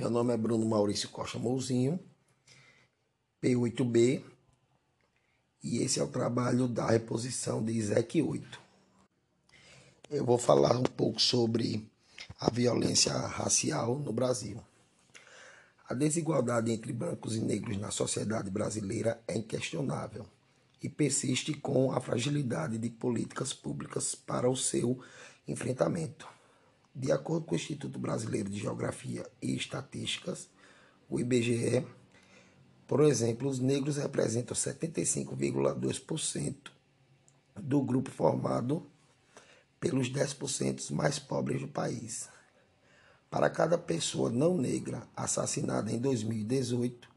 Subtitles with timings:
[0.00, 2.00] Meu nome é Bruno Maurício Costa Mouzinho,
[3.42, 4.24] P8B,
[5.62, 8.58] e esse é o trabalho da reposição de ISEC 8.
[10.08, 11.86] Eu vou falar um pouco sobre
[12.40, 14.58] a violência racial no Brasil.
[15.86, 20.24] A desigualdade entre brancos e negros na sociedade brasileira é inquestionável
[20.82, 24.98] e persiste com a fragilidade de políticas públicas para o seu
[25.46, 26.39] enfrentamento.
[26.94, 30.48] De acordo com o Instituto Brasileiro de Geografia e Estatísticas,
[31.08, 31.86] o IBGE,
[32.86, 36.54] por exemplo, os negros representam 75,2%
[37.56, 38.86] do grupo formado
[39.78, 42.28] pelos 10% mais pobres do país.
[43.30, 47.08] Para cada pessoa não negra assassinada em 2018,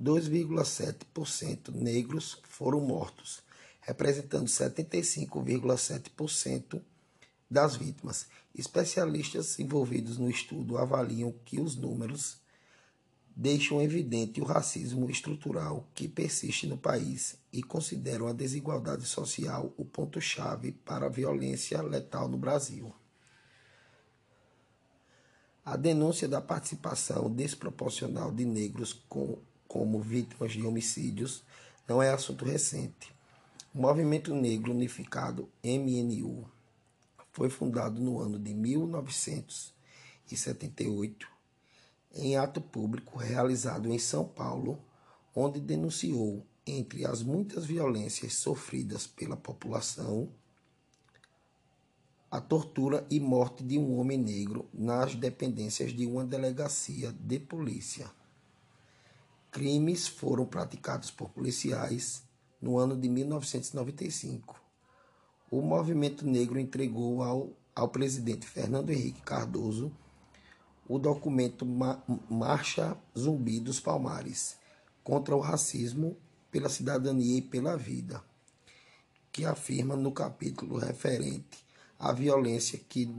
[0.00, 3.42] 2,7% negros foram mortos,
[3.80, 6.82] representando 75,7%
[7.52, 8.26] das vítimas.
[8.54, 12.40] Especialistas envolvidos no estudo avaliam que os números
[13.34, 19.84] deixam evidente o racismo estrutural que persiste no país e consideram a desigualdade social o
[19.84, 22.92] ponto-chave para a violência letal no Brasil.
[25.64, 31.42] A denúncia da participação desproporcional de negros com, como vítimas de homicídios
[31.88, 33.14] não é assunto recente.
[33.72, 36.44] O Movimento Negro Unificado, MNU,
[37.32, 41.26] foi fundado no ano de 1978
[42.14, 44.78] em ato público realizado em São Paulo,
[45.34, 50.28] onde denunciou, entre as muitas violências sofridas pela população,
[52.30, 58.10] a tortura e morte de um homem negro nas dependências de uma delegacia de polícia.
[59.50, 62.22] Crimes foram praticados por policiais
[62.60, 64.62] no ano de 1995
[65.52, 69.92] o movimento negro entregou ao, ao presidente Fernando Henrique Cardoso
[70.88, 71.66] o documento
[72.30, 74.56] Marcha Zumbi dos Palmares
[75.04, 76.16] contra o racismo,
[76.50, 78.24] pela cidadania e pela vida,
[79.30, 81.66] que afirma no capítulo referente
[81.98, 83.14] à violência que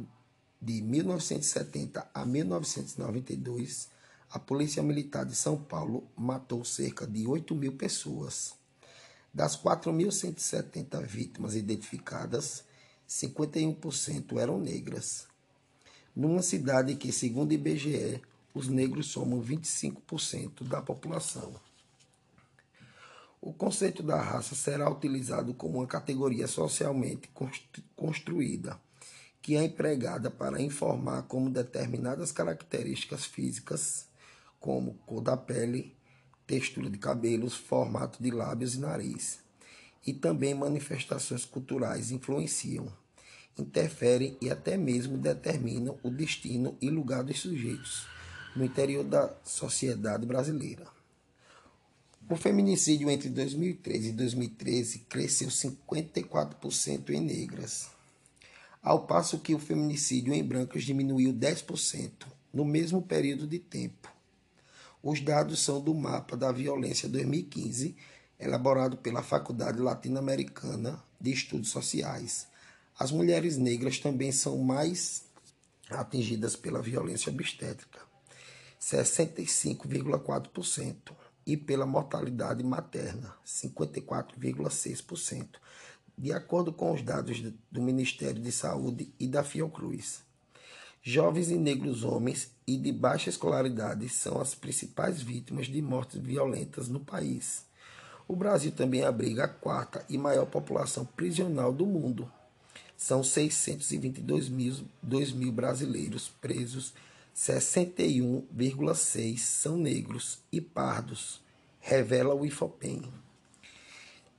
[0.60, 3.90] de 1970 a 1992
[4.32, 8.56] a Polícia Militar de São Paulo matou cerca de 8 mil pessoas
[9.34, 12.64] das 4.170 vítimas identificadas,
[13.10, 15.28] 51% eram negras.
[16.16, 18.22] Numa cidade que, segundo o IBGE,
[18.54, 21.60] os negros somam 25% da população.
[23.42, 27.30] O conceito da raça será utilizado como uma categoria socialmente
[27.96, 28.80] construída,
[29.42, 34.08] que é empregada para informar como determinadas características físicas,
[34.60, 35.94] como cor da pele,
[36.46, 39.40] textura de cabelos, formato de lábios e nariz.
[40.06, 42.92] E também manifestações culturais influenciam,
[43.58, 48.06] interferem e até mesmo determinam o destino e lugar dos sujeitos
[48.56, 50.86] no interior da sociedade brasileira.
[52.30, 57.90] O feminicídio entre 2013 e 2013 cresceu 54% em negras,
[58.82, 62.12] ao passo que o feminicídio em brancas diminuiu 10%
[62.54, 64.13] no mesmo período de tempo.
[65.04, 67.98] Os dados são do Mapa da Violência 2015,
[68.40, 72.48] elaborado pela Faculdade Latino-Americana de Estudos Sociais.
[72.98, 75.26] As mulheres negras também são mais
[75.90, 78.00] atingidas pela violência obstétrica,
[78.80, 81.14] 65,4%,
[81.46, 85.48] e pela mortalidade materna, 54,6%,
[86.18, 87.42] de acordo com os dados
[87.72, 90.23] do Ministério de Saúde e da Fiocruz.
[91.06, 96.88] Jovens e negros homens e de baixa escolaridade são as principais vítimas de mortes violentas
[96.88, 97.66] no país.
[98.26, 102.32] O Brasil também abriga a quarta e maior população prisional do mundo.
[102.96, 106.94] São 622 mil, 2 mil brasileiros presos,
[107.36, 111.42] 61,6 são negros e pardos,
[111.82, 113.12] revela o IFOPEM.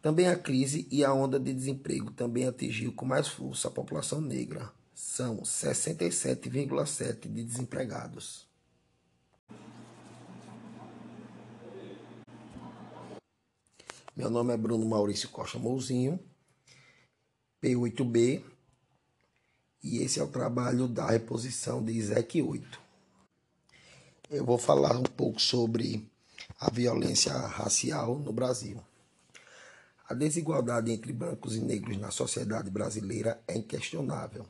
[0.01, 4.23] Também a crise e a onda de desemprego também atingiu com mais força a população
[4.23, 8.47] negra são 67,7% de desempregados.
[14.17, 16.21] Meu nome é Bruno Maurício Costa Mouzinho,
[17.61, 18.45] P8B,
[19.83, 22.81] e esse é o trabalho da reposição de ISEC 8.
[24.31, 26.09] Eu vou falar um pouco sobre
[26.61, 28.81] a violência racial no Brasil.
[30.09, 34.47] A desigualdade entre brancos e negros na sociedade brasileira é inquestionável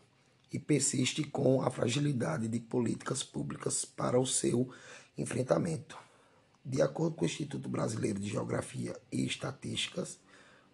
[0.55, 4.71] e persiste com a fragilidade de políticas públicas para o seu
[5.19, 5.99] enfrentamento.
[6.65, 10.17] De acordo com o Instituto Brasileiro de Geografia e Estatísticas,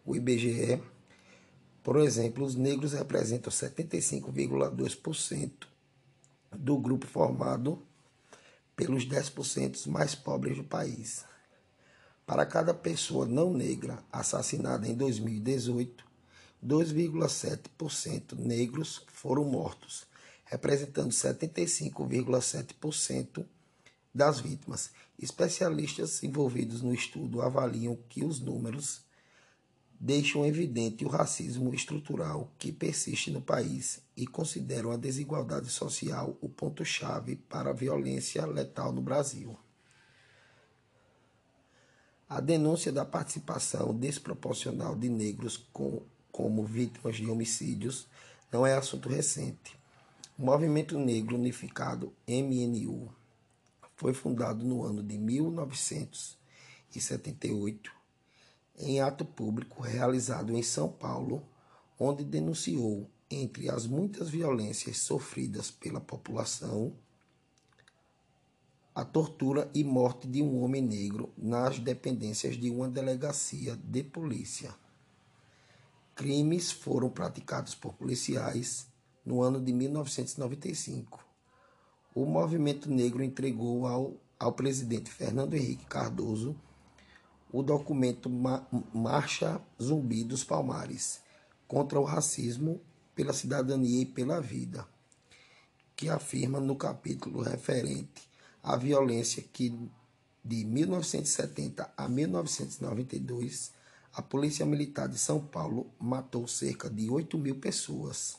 [0.05, 0.83] o IBGE,
[1.83, 5.51] por exemplo, os negros representam 75,2%
[6.53, 7.83] do grupo formado
[8.77, 11.25] pelos 10% mais pobres do país.
[12.27, 16.10] Para cada pessoa não negra assassinada em 2018,
[16.65, 20.07] 2,7% negros foram mortos,
[20.45, 23.45] representando 75,7%
[24.15, 24.93] das vítimas.
[25.19, 29.03] Especialistas envolvidos no estudo avaliam que os números
[30.03, 36.49] deixam evidente o racismo estrutural que persiste no país e consideram a desigualdade social o
[36.49, 39.59] ponto-chave para a violência letal no Brasil.
[42.27, 46.03] A denúncia da participação desproporcional de negros com,
[46.41, 48.09] como vítimas de homicídios
[48.51, 49.79] não é assunto recente.
[50.39, 53.13] O Movimento Negro Unificado, MNU,
[53.95, 57.93] foi fundado no ano de 1978
[58.79, 61.47] em ato público realizado em São Paulo,
[61.99, 66.95] onde denunciou, entre as muitas violências sofridas pela população,
[68.95, 74.75] a tortura e morte de um homem negro nas dependências de uma delegacia de polícia.
[76.21, 78.87] Crimes foram praticados por policiais
[79.25, 81.19] no ano de 1995.
[82.15, 86.55] O movimento negro entregou ao, ao presidente Fernando Henrique Cardoso
[87.51, 88.29] o documento
[88.93, 91.23] Marcha Zumbi dos Palmares
[91.67, 92.83] contra o racismo,
[93.15, 94.87] pela cidadania e pela vida,
[95.97, 98.29] que afirma no capítulo referente
[98.63, 99.71] à violência que
[100.45, 103.80] de 1970 a 1992
[104.15, 108.37] a Polícia Militar de São Paulo matou cerca de 8 mil pessoas.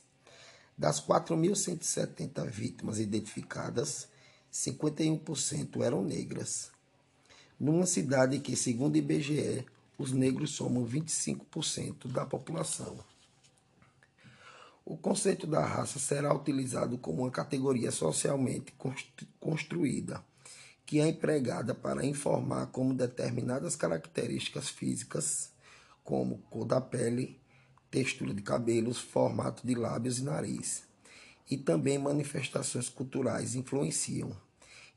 [0.77, 4.07] Das 4.170 vítimas identificadas,
[4.51, 6.71] 51% eram negras
[7.61, 9.63] numa cidade que, segundo o IBGE,
[9.95, 12.97] os negros somam 25% da população.
[14.83, 18.73] O conceito da raça será utilizado como uma categoria socialmente
[19.39, 20.23] construída,
[20.87, 25.50] que é empregada para informar como determinadas características físicas,
[26.03, 27.39] como cor da pele,
[27.89, 30.83] textura de cabelos, formato de lábios e nariz,
[31.49, 34.35] e também manifestações culturais influenciam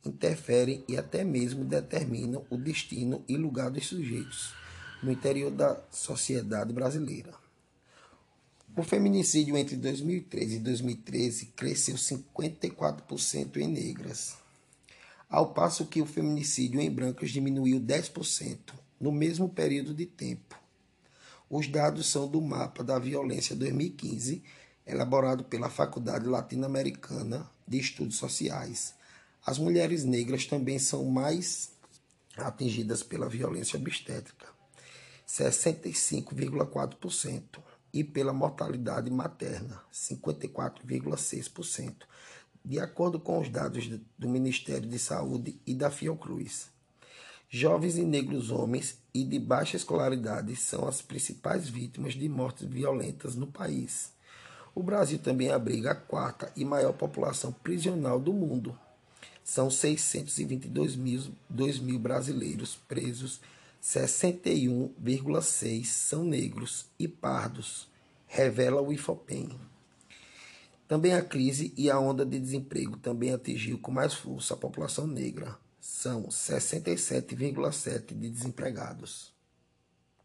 [0.05, 4.53] interferem e até mesmo determinam o destino e lugar dos sujeitos
[5.03, 7.33] no interior da sociedade brasileira.
[8.77, 14.37] O feminicídio entre 2013 e 2013 cresceu 54% em negras,
[15.29, 18.59] ao passo que o feminicídio em brancas diminuiu 10%
[19.01, 20.59] no mesmo período de tempo.
[21.57, 24.43] Os dados são do Mapa da Violência 2015,
[24.85, 28.93] elaborado pela Faculdade Latino-Americana de Estudos Sociais,
[29.47, 31.71] as mulheres negras também são mais
[32.37, 34.49] atingidas pela violência obstétrica,
[35.29, 37.61] 65,4%,
[37.93, 41.95] e pela mortalidade materna, 54,6%,
[42.65, 46.74] de acordo com os dados do Ministério de Saúde e da Fiocruz.
[47.49, 53.35] Jovens e negros homens e de baixa escolaridade são as principais vítimas de mortes violentas
[53.35, 54.13] no país.
[54.75, 58.77] O Brasil também abriga a quarta e maior população prisional do mundo,
[59.45, 63.43] são 622 mil, 2 mil brasileiros presos,
[63.83, 67.87] 61,6 são negros e pardos,
[68.27, 69.51] revela o IFOPEM.
[70.89, 75.07] Também a crise e a onda de desemprego também atingiu com mais força a população
[75.07, 75.59] negra.
[75.87, 79.34] São 67,7 de desempregados.